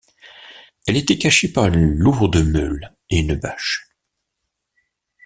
Elle 0.87 0.97
était 0.97 1.19
cachée 1.19 1.53
par 1.53 1.65
une 1.67 1.93
lourde 1.95 2.37
meule 2.37 2.95
et 3.11 3.19
une 3.19 3.35
bâche. 3.35 3.87